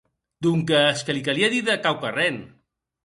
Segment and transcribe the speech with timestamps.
[0.45, 2.41] Donques que li calie díder quauquarren.